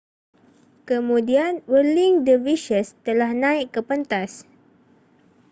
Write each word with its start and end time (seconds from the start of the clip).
kemudian 0.89 1.53
whirling 1.69 2.15
dervishes 2.27 2.87
telah 3.05 3.31
naik 3.43 3.67
ke 3.75 3.81
pentas 3.89 4.31